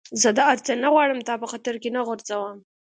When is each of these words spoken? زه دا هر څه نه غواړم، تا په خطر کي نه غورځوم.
زه 0.21 0.29
دا 0.37 0.43
هر 0.51 0.59
څه 0.65 0.71
نه 0.83 0.87
غواړم، 0.93 1.19
تا 1.27 1.33
په 1.41 1.47
خطر 1.51 1.73
کي 1.81 1.89
نه 1.95 2.01
غورځوم. 2.07 2.57